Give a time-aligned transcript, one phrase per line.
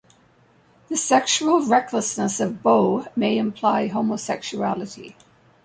[0.89, 5.13] The sexual recklessness of "beau" may imply homosexuality.